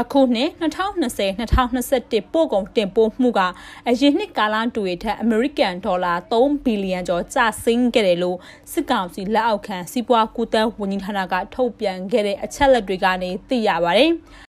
[0.00, 3.40] အခုနှစ်2020-2021ပို့ကုန်တင်ပို့မှုက
[3.88, 8.38] အရင်နှစ်ကာလတူရထက်အမေရိကန်ဒေါ်လာ3ဘီလီယံကျော်ကျဆင်းခဲ့တယ်လို့
[8.72, 14.12] စစ်ကောင်စီလက်အောက်ခံစီးပွားကူးသန်းဝန်ကြီးဌာနကထုတ်ပြန်ခဲ့တဲ့အချက်လက်တွေကနေသိရပါတယ်။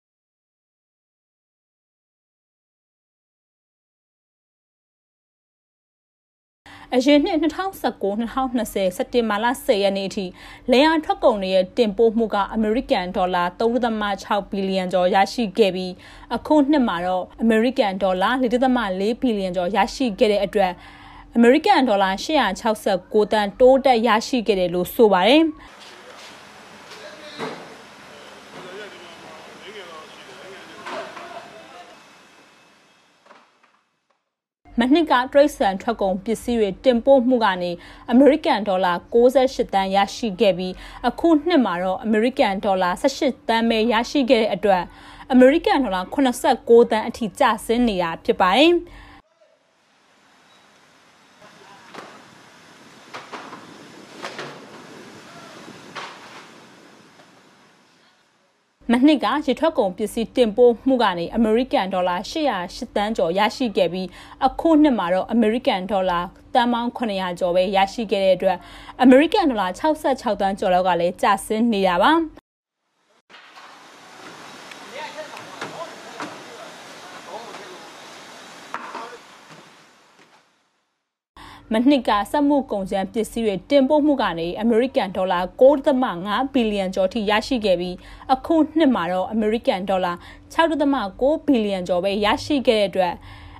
[6.96, 10.26] အရင်နှစ်2019-2020စက်တင်ဘာလ10ရက်နေ့အထိ
[10.70, 15.92] လေယာဉ်ထွက်ကုန်တွေရဲ့တင်ပို့မှုကအမေရိကန်ဒေါ်လာ3.6ဘီလီယံကျော်ရရှိခဲ့ပြီး
[16.34, 20.72] အခုနှစ်မှာတော့အမေရိကန်ဒေါ်လာ4.4ဘီလီယံကျော်ရရှိခဲ့တဲ့အတွက်
[21.36, 22.10] အမေရိကန်ဒေါ်လာ
[22.70, 25.44] 869တန်တိုးတက်ရရှိခဲ့တယ်လို့ဆိုပါတယ်။
[34.80, 37.72] မနှစ်ကတရိတ်ဆန်ထွက်ကုန်ပစ္စည်းတွေတင်ပို့မှုကနေ
[38.10, 40.74] အမေရိကန်ဒေါ်လာ68တန်းရရှိခဲ့ပြီး
[41.08, 44.82] အခုနှစ်မှာတော့အမေရိကန်ဒေါ်လာ18တန်းပဲရရှိခဲ့တဲ့အတွက်
[45.32, 48.72] အမေရိကန်ဒေါ်လာ89တန်းအထိကျဆင်းနေတာဖြစ်ပါတယ်။
[58.92, 64.08] မနှစ်ကရေထွက်ကုန်ပစ္စည်းတင်ပို့မှုကနေအမေရိကန်ဒေါ်လာ808တန်းကျော်ရရှိခဲ့ပြီး
[64.46, 66.20] အခုနှစ်မှာတော့အမေရိကန်ဒေါ်လာ
[66.54, 68.58] တန်ပေါင်း900ကျော်ပဲရရှိခဲ့တဲ့အတွက်
[69.02, 72.39] အမေရိကန်ဒေါ်လာ66တန်းကျော်လောက်ကလည်းကျဆင်းနေတာပါ
[81.74, 85.40] မနှစ်ကစက်မှုကုန်ကျန်းပစ္စည်းတွေတင်ပို့မှုကနေအမေရိကန်ဒေါ်လာ
[86.00, 87.96] 6.5ဘီလီယံကျော်ထိရရှိခဲ့ပြီး
[88.32, 90.12] အခုနှစ်မှာတော့အမေရိကန်ဒေါ်လာ
[90.54, 93.14] 6.6ဘီလီယံကျော်ပဲရရှိခဲ့တဲ့အတွက်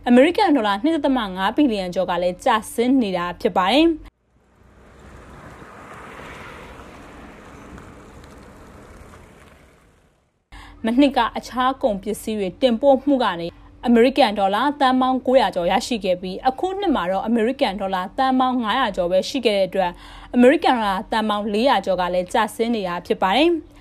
[0.09, 0.75] အမေရိကန်ဒေါ်လာ
[1.15, 3.87] 2.5ဘီလီယံကျော်ကလည်းကျဆင်းနေတာဖြစ်ပါတယ်
[10.85, 13.47] မနှစ်ကအခြားကုန်ပစ္စည်းတွေတင်ပို့မှုကနေ
[13.87, 19.93] အမေရိကန်ဒေါ်လာတန်ပေါင်း900ကျော်ရရှိခဲ့ပြီးအခုနှစ်မှာတော့အမေရိကန်ဒေါ်လာတန်ပေါင်း900ကျော်ပဲရှိခဲ့တဲ့အတွက်
[20.35, 23.51] အမေရိကန်ဒေါ်လာတန်ပေါင်း400ကျော်ကလည်းကျဆင်းနေတာဖြစ်ပါတယ်။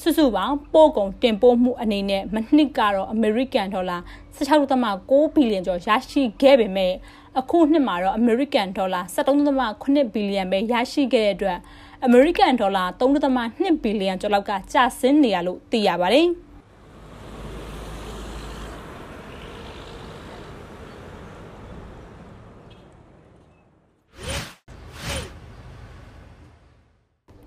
[0.00, 3.98] စုစုပေါင်းပို့ကုန်တင်ပို့မှုအနေနဲ့မနှစ်ကတော့အမေရိကန်ဒေါ်လာ
[4.36, 6.92] 16.6ဘီလီယံကျော်ရရှိခဲ့ပေမဲ့
[7.40, 11.58] အခုနှစ်မှာတော့အမေရိကန်ဒေါ်လာ73.8ဘီလီယံပဲရရှိခဲ့တဲ့အတွက်
[12.04, 16.28] အမေရိကန်ဒေါ်လာ3.2ဘီလီယံကျော်လောက်ကကျဆင်းနေရလို့သိရပါတယ်။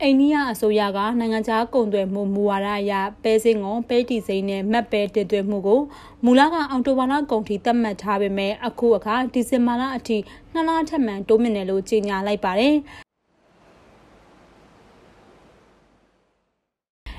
[0.08, 5.82] အိန္ဒိယအစိုးရကနိုင်ငံခြားကုန်သွယ်မှုမူဝါဒအရပဲစင်းကုန်ပဲတီစိမ်းနဲ့မတ်ပဲတည်သွင်းမှုကို
[6.26, 10.18] မူလကအောက်တိုဘာလကုန်ထိသတ်မှတ်ထားပေမဲ့အခုအခါဒီဇင်ဘာလအထိ
[10.54, 12.76] နှစ်လထပ်မံတိုးမြင့်တယ်လို့ကြေညာလိုက်ပါတယ်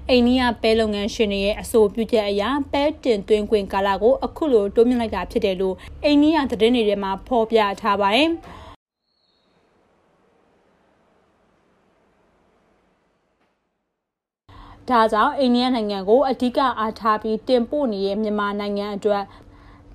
[0.08, 5.74] အိန္ဒိယပဲလုပ်ငန်းရှင်တွေရဲ့အဆိုပြုချက်အရပဲတင်သွင်းခွင့်ကာလကိုအခုလိုတိုးမြင့်လိုက်တာဖြစ်တယ်လို့
[6.04, 8.30] အိန္ဒိယသတင်းတွေထဲမှာဖော်ပြထားပါတယ်။
[14.90, 19.24] ဒါကြောင့်အိန္ဒိယနိုင်ငံကိုအဓိကအားထားပြီးတင်ပို့နေတဲ့မြန်မာနိုင်ငံအတွက်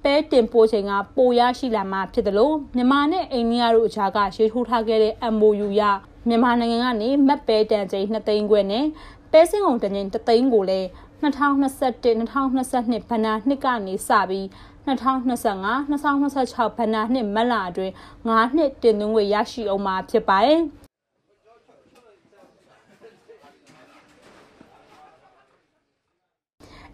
[0.04, 5.82] ပဲတင်ပို့ချိန်ကပိုရရှိလာမှာဖြစ်တယ်လို့မြန်မာနဲ့အိန္ဒိယတို့အကြားကရေးထိုးထားခဲ့တဲ့ MOU ရ
[6.28, 8.86] မြန်မာနိုင်ငံကနေမက်ပဲတန်ချိန်2သိန်းခွဲနဲ့
[9.32, 10.88] ပဲစင်းကုန်တန်ချိန်3သိန်းကိုလည်း
[11.24, 14.46] 2021-2022ဘဏ္ဍာနှစ်ကနေစပြီး
[14.88, 17.94] 2025-2026ဘဏ္ဍာနှစ်မတ်လအတွင်း
[18.26, 20.62] 9နှစ်တင်သွင်းခွင့်ရရှိအောင်မှာဖြစ်ပါတယ်။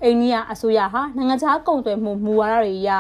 [0.04, 2.92] အိန္ဒိယအစိုးရဟာနိုင်ငံခြားကုန်သွယ်မှုမူဝါဒတွေအရ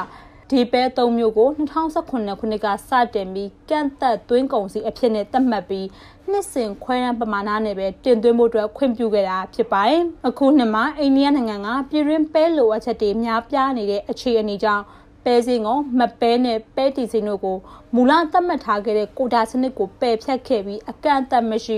[0.49, 5.87] ဒီပဲ၃မျိုးကို2019ခုနှစ်ကစတင်ပြီးကန့်သက်သွင်းကုန်စီအဖြစ်နဲ့သတ်မှတ်ပြီး
[6.29, 14.83] နှစ်စဉ်ခွဲရန်ပမာဏနဲ့ပဲတင်သွင်းဖို့အတွက်ခွင့်ပြုခဲ့တာဖြစ်ပါတယ်။အခုနှစ်မှာအိန္ဒိယနိုင်ငံကပြည်တွင်းပဲလိုအပ်ချက်တွေများပြားနေတဲ့အခြေအနေကြောင့်
[15.25, 17.57] ပဲစင်းကိုမပဲနဲ့ပဲတီစင်းတို့ကို
[17.95, 21.77] မူလသတ်မှတ်ထားခဲ့တဲ့ကိုတာစနစ်ကိုပယ်ဖျက်ခဲ့ပြီးအကန့်အသတ်မရှိ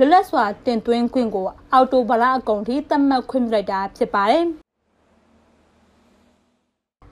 [0.00, 4.44] လွတ်လပ်စွာတင်သွင်းခွင့်ကိုအော်တိုဘလာအကုံထိသတ်မှတ်ခွင့်ပြုလိုက်တာဖြစ်ပါတယ်။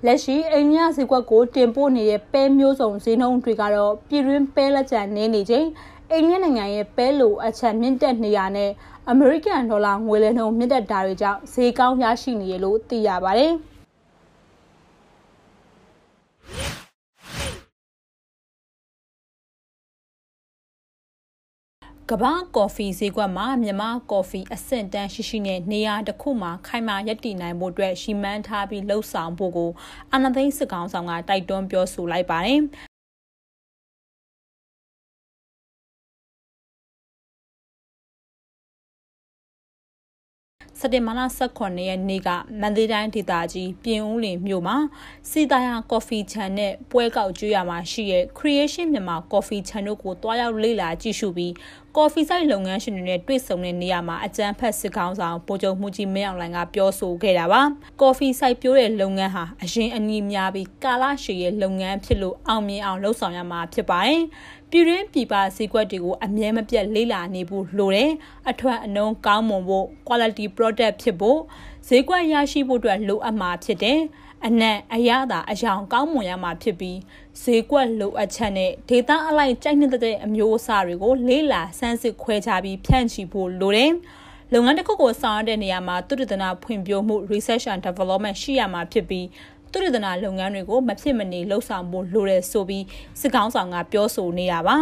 [0.07, 5.67] လက်ရှိအိန္ဒိယဈေးကွက်ကိုတင်ပို့နေတဲ့ပဲမျိုးစုံဈေးနှုန်းတွေကတော့ပြည်တွင်းပဲလက်ကျန်နေနေချိန်
[6.13, 8.71] အိန္ဒိယနိုင်ငံရဲ့ပဲလိုအချက်မြင့်တက်နေရနဲ့
[9.11, 13.55] အမေရိကန်ဒေါ်လာငွေလဲနှုန်းမြင့်တက်တာတွေကြောင့်ဈေးကောင်းရရှိနေရလို့သိရပါတယ်။
[22.11, 29.71] ကဘာကော်ဖီဈေးကွက်မှာမြန်မာကော်ဖီအဆင့်တန်းရှိရှိနဲ့နေရာတစ်ခုမှာခိုင်မာရပ်တည်နိုင်ဖို့အတွက်ရှီမန်းထားပြီးလှုပ်ဆောင်ဖို့ကို
[30.13, 32.61] အာဏာသိမ်းစစ်ကောင်ဆောင်ကတိုက်တွန်းပြောဆိုလိုက်ပါတယ်
[40.81, 41.21] စက်တင်ဘာလ
[41.57, 42.29] 18ရက်နေ့က
[42.61, 44.77] မန္တလေးတိုင်းဒေသကြီးပြင်ဦးလင်မြို့မှာ
[45.31, 51.53] စီတာယာကော်ဖီခြံနဲ့ပွဲကောက်ကျွေးရမှာရှိတဲ့ Creation မြန်မာကော်ဖီခြံတို့ကိုတွားရောက်လေ့လာကြည့်ရှုပြီး
[51.97, 57.63] ကော်ဖီဆိုင်လုပ်ငန်းရှင်တွေနဲ့တွေ့ဆုံတဲ့နေရာမှာအကြမ်းဖက်စစ်ကောင်ဆောင်ဗိုလ်ချုပ်မှုကြီးမင်းအောင်လှိုင်ကပြောဆိုခဲ့တာပါ
[58.01, 64.23] ကော်ဖီဆိုင်ပြိုးတဲ့လုပ်ငန်းဟာအရင်အနီးများပြီးကာလရှည်ရဲ့လုပ်ငန်းဖြစ်လို့အောင်မြင်အောင်လှုပ်ဆောင်ရမှာဖြစ်ပါတယ်
[64.71, 68.13] ပြည်တွင်းပြည်ပဈေးကွက်တွေကိုအမြဲမပြတ်လေ့လာနေဖို့လိုတယ်
[68.51, 71.41] အထွတ်အနှုံးကောင်းမွန်ဖို့ quality product ဖြစ်ဖို့
[71.89, 74.01] ဈေးကွက်ရရှိဖို့အတွက်လိုအပ်မှာဖြစ်တယ်
[74.47, 76.99] အနက်အရသာအယောင်ကောင်းမွန်ရမှာဖြစ်ပြီး
[77.43, 83.93] ဈေးကွက်လိုအပ်ချက်နဲ့ဒေတာအလိုက်ကြိုက်နှစ်တဲ့အမျိုးအစားတွေကိုလေးလာစမ်းစစ်ခွဲခြားပြီးဖြန့်ချီဖို့လိုတယ်။
[84.53, 89.27] လုပ်ငန်းတစ်ခုကိုဆောင်ရွက်တဲ့နေရာမှာသုတေသနဖွံ့ဖြိုးမှု research and development ရှိရမှာဖြစ်ပြီး
[89.77, 92.85] သုတေသနလုပ်ငန်းတွေကိုမဖြစ်မနေလှုပ်ဆောင်ဖို့လိုတယ်ဆိုပြီး
[93.21, 94.77] စစ်ကောင်းဆောင်ကပြောဆိုနေတာပါ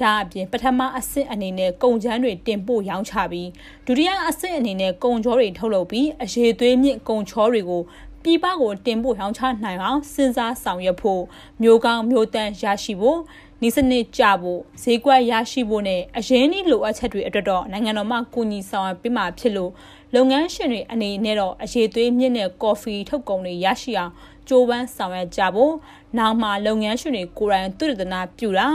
[0.00, 3.48] ဒါအပြင်ပထမအဆင့်အနေနဲ့ကုန်ချမ်းတွေတင်ပို့ရောင်းချပြီး
[3.86, 7.82] ဒုတိယအဆင့်အနေနဲ့ကုန်ချောတွေထုတ်လုပ်ပြီးအရေးသွေးမြင့်ကုန်ချောတွေကို
[8.22, 11.22] ပြည်ပကိုတင်ပို့ရောင်းချနိုင်အောင်စဉ်းစားဆောင်ရွက်ဖို့
[11.62, 13.20] မျိုးကောင်းမျိုးတန်းရရှိဖို့
[13.66, 19.70] ဤစနစ်ကြဖို့ဈေးကွက်ရရှိဖို့နဲ့အရင်းနှီးလိုအပ်ချက်တွေအတွက်တော့နိုင်ငံတော်မှကူညီဆောင်ရွက်ပေးမှာဖြစ်လို့
[20.14, 24.12] လုပ်ငန်းရှင်တွေအနေနဲ့တော့အရေးသွေးမြင့်တဲ့ကော်ဖီထုတ်ကုန်တွေရရှိအောင်
[24.48, 25.74] ကြိုးပမ်းဆောင်ရွက်ကြဖို့
[26.18, 28.68] နောက်မှလုပ်ငန်းရှင်တွေကိုယ်တိုင်သူတနာပြုတာ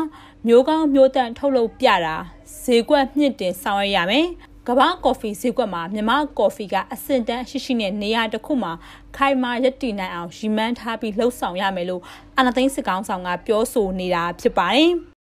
[0.48, 2.16] မျိုးကောင်းမျိုးတန့်ထုတ်လုပ်ပြတာ
[2.64, 4.28] ဈေးကွက်မြင့်တင်ဆောင်ရွက်ရမယ်
[4.68, 8.72] ကမ္ဘာကော်ဖီဈေးကွက်မှာမြန်မာကော်ဖီကအဆင့်တန်းရှိရှိနဲ့နေရာတစ်ခုမှာ
[9.18, 12.02] ခိုင်မာရည်တည်နိုင်အောင်ရည်မှန်းထားပြီးလှုပ်ဆောင်ရမယ်လို့
[12.38, 14.92] အာနာသိန်းစစ်ကောင်းဆောင်ကပြောဆိုနေတာဖြစ်ပါတယ်။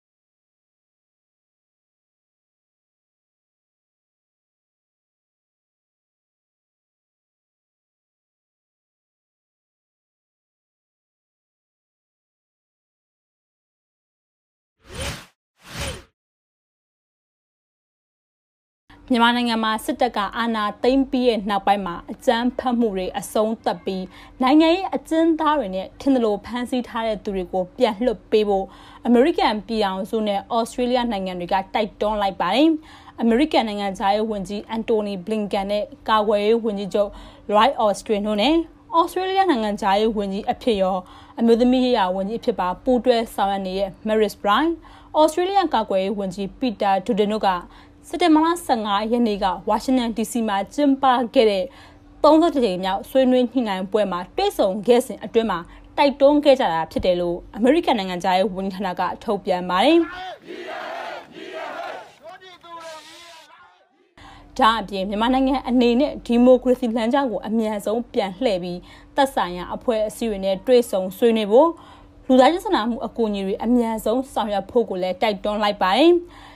[19.12, 24.04] မြန်မာနိုင်ငံမှာစစ်တပ်ကအာဏာသိမ်းပြီးရဲ့နောက်ပိုင်းမှာအကြမ်းဖက်မှုတွေအဆုံးသတ်ပြီး
[24.42, 28.66] နိုင်ငံရေးအကျဉ်းသားတွေနဲ့ထင်သလိုဖမ်းဆီးထားတဲ့သူတွေကိုပြန်လွှတ်ပေးဖို့
[29.06, 32.70] အမေရိကန်ပြည်အောင်စုနဲ့ဩစတြေးလျနိုင်ငံတွေကတိုက်တွန်းလိုက်ပါတယ်။
[33.22, 37.10] အမေရိကန်နိုင်ငံသားရေးဝန်ကြီးအန်တိုနီဘလင်ကန်နဲ့ကာကွယ်ရေးဝန်ကြီးချုပ်
[37.52, 38.56] ရိုက်အော်စတြေတို့နဲ့
[38.98, 40.98] ဩစတြေးလျနိုင်ငံသားရေးဝန်ကြီးအဖြစ်ရော
[41.40, 44.68] အမျိုးသမီးရေးရာဝန်ကြီးအဖြစ်ပါပူးတွဲဆောင်ရွက်နေတဲ့ Maris Bryan
[45.20, 47.50] ဩစတြေးလျကာကွယ်ရေးဝန်ကြီးပီတာဒူဒင်တို့က
[48.08, 48.48] စက်တင်ဘာလ
[48.80, 51.04] 15ရက်နေ့ကဝါရှင်တန် DC မှာကျင်းပ
[51.34, 51.64] ခဲ့တဲ့
[52.24, 55.60] 30ကြိမ်မြောက်ဆွေးနွေးညှိနှိုင်းပွဲမှာတွေ့ဆုံခဲ့စဉ်အတွင်းမှာ
[55.98, 59.98] တိုက်တွန်းခဲ့ကြတာဖြစ်တယ်လို့အမေရိကန်နိုင်ငံသားရဲ့ဝန်ကြီးဌာနကထုတ်ပြန်ပါတယ်။
[64.60, 68.80] ဒါအပြင်မြန်မာနိုင်ငံအနေနဲ့ဒီမိုကရေစီလမ်းကြောင်းကိုအမြန်ဆုံးပြန်လှည့်ပြီး
[69.16, 71.70] သက်ဆိုင်ရာအဖွဲ့အစည်းတွေနဲ့တွေ့ဆုံဆွေးနွေးဖို့
[72.28, 76.12] လူသားချင်းစာနာမှုအကူအညီတွေအမြန်ဆုံးဆောင်ရွက်ဖို့ကိုလည်းတိုက်တွန်းလိုက်ပါတယ်။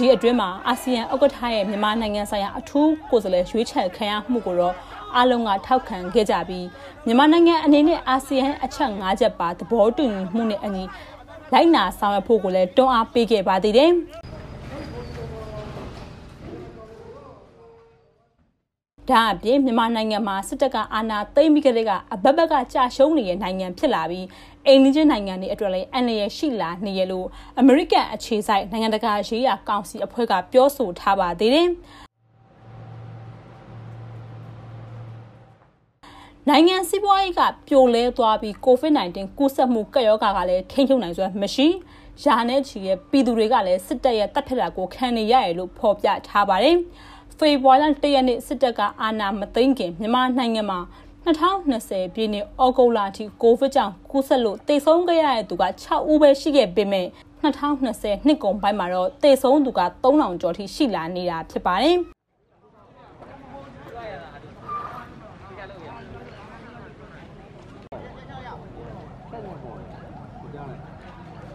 [0.00, 4.74] ဒီအတွင်းမှာအာဆီယံဥက္ကဋ္ဌရဲ့မြန်မာနိုင်ငံဆိုင်ရာအထူးကိုယ်စားလှယ်ရွေးချယ်ခံရမှုကိုတော့
[5.16, 6.66] အားလုံးကထောက်ခံခဲ့ကြပြီး
[7.06, 10.84] မြန်မာနိုင်ငံအနေနဲ့အာဆီယံအချက်၅ချက်ပါသဘောတူညီမှုနဲ့အညီ
[11.52, 13.90] လိုက်နာဆောင်ရွက်ဖို့ကိုလည်းတွန်းအားပေးခဲ့ပါသေးတယ်။
[19.12, 24.26] ဒါအပြင်မြန်မာနိုင်ငံမှာစစ်တပ်ကအာဏာသိမ်းပြီးကတည်းကအဘက်ဘက်ကကြာရှုံးနေတဲ့နိုင်ငံဖြစ်လာပြီး
[24.66, 27.26] အိန္ဒိယနိုင်ငံတွေအတွက်လည်းအန္တရာယ်ရှိလာနေရလို့
[27.58, 31.68] အမေရိကန်အခြေစိုက်နိုင်ငံတကာရေးရာကောင်စီအဖွဲ့ကပြောဆိုထားပါသေးတယ်
[36.48, 41.66] နိုင်ငံစီးပွားရေးကပြိုလဲသွားပြီး COVID-19 ကူးစက်မှုကပ်ရောဂါကလည်းထိန်းချုပ်နိုင်စွမ်းမရှိ
[42.24, 46.76] ရာနဲ့ချီရဲ့ပြည်သူတွေကလည်းစစ်တပ်ရဲ့တပ်ဖြတ်တာကိုခံနေရရလို့ဖော်ပြထားပါတယ်။
[47.40, 50.80] ဖေဖော်ဝါရီလ၁ရက်နေ့စစ်တပ်ကအာဏာမသိမ်းခင်မြန်မာနိုင်ငံမှာ
[51.24, 57.06] 2020ပြည့်နှစ်ဩဂုတ်လအထိကိုဗစ်ကြောင့်ကူးစက်လို့တေဆုံးခဲ့ရတဲ့သူက6ဦးပဲရှိခဲ့ပေမဲ့
[57.42, 61.96] 2020နှစ်ကုန်ပိုင်းမှာတော့တေဆုံးသူက3000ကျော်ထိရှိလာနေတာဖြစ်ပါတယ်။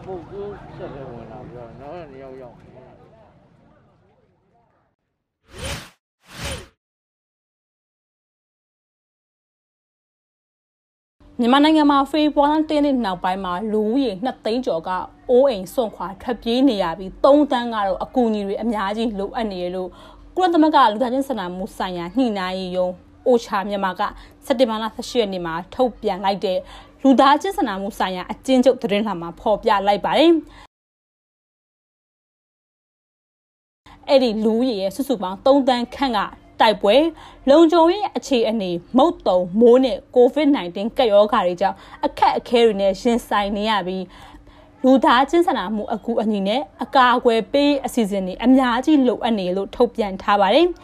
[0.06, 2.75] ပို့ကူးဆက်လဲဝင်လာပြီးတော့နောက်တစ်ယောက်ရောက်
[11.40, 14.90] မြန်မာနိုင်ငံမှာဖေဖော်ဝါရီလနေ့နောက်ပိုင်းမှာလူဦးရေ2သိန်းကျော်က
[15.30, 19.88] အိုးအိမ်စွန့်ခွာထွက်ပြေးနေရပြီး3တန်းကတော့အကူအညီတွေအများကြီးလိုအပ်နေရလို့
[20.36, 22.88] ကုလသမဂ္ဂလူသားချင်းစာနာမှုဆိုင်ရာညှိနှိုင်းရေးယုံ
[23.26, 24.02] အိုချာမြန်မာက
[24.46, 26.58] စက်တင်ဘာလ18ရက်နေ့မှာထုတ်ပြန်လိုက်တဲ့
[27.02, 30.32] လူလူသားချင်းစနာမှုဆိုင်ရာအကျဉ်းချုပ်သတင်းလှမှာဖော်ပြလိုက်ပါတယ်။
[34.08, 36.18] အဲ့ဒီလူရည်ရဲ့စုစုပေါင်း3တန်းခန့်က
[36.60, 36.96] တိုက်ပွဲ
[37.50, 44.04] လုံခြုံရေးအခြေအနေမုတ်တုံမိုးနဲ့ COVID-19 ကပ်ရောဂါတွေကြောင့်အခက်အခဲတွေနဲ့ရင်ဆိုင်နေရပြီး
[44.84, 50.68] လူသားချင်းစာနာမှုအကူအညီနဲ့အကာအကွယ်ပေးအစီအစဉ်တွေအများကြီးလိုအပ်နေလို့ထုတ်ပြန်ထားပါတယ်။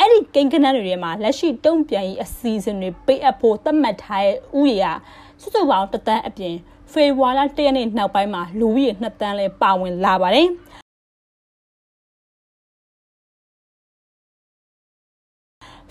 [0.00, 4.92] အဲ့ဒီကိန်းကနန်းတွေထဲမှာလက်ရှိတုံ့ပြန်ရေးအစီအစဉ်တွေပေးအပ်ဖို့သတ်မှတ်ထားတဲ့ဥယျာ
[5.40, 6.54] စုစုပေါင်းတသန်းအပြင်
[6.94, 10.48] ဖေဖော်ဝါရီလ၁ရက်နေ့နောက်ပိုင်းမှာလူဦးရေ2တန်းလဲပါဝင်လာပါတယ်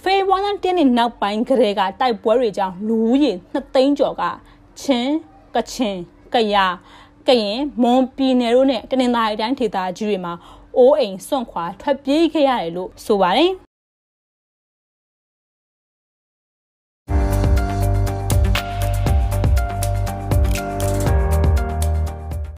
[0.03, 4.24] ဖေဝါလန်တင်းနေနောက်ပိုင်းကလေးကတိုက်ပွဲတွေကြောင့်လူဦးရေ2သိန်းကျော်က
[4.81, 5.13] ချင်း
[5.55, 5.98] ကချင်
[6.33, 6.75] ကယား
[7.27, 10.33] ကရင်မွန်ပြည်နယ်တို့နဲ့တနင်္သာရီတိုင်းဒေသကြီးတွေမှာ
[10.77, 13.51] အိုးအိမ်စွန့်ခွာထွက်ပြေးခဲ့ရတယ်လို့ဆိုပါတယ်